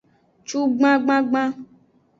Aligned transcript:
Cugban 0.47 0.97
gbangban. 1.03 1.49